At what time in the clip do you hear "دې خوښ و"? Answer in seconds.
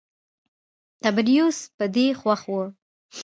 1.95-2.53